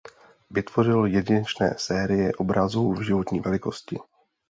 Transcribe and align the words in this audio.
Vytvořil 0.49 1.05
jedinečné 1.05 1.75
série 1.77 2.33
obrazů 2.35 2.93
v 2.93 3.01
životní 3.01 3.39
velikosti. 3.39 3.99